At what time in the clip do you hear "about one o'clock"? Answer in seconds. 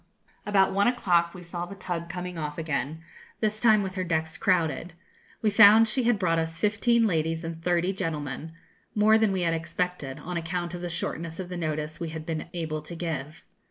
0.47-1.35